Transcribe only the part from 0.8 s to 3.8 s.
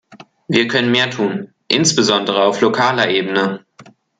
mehr tun, insbesondere auf lokaler Ebene.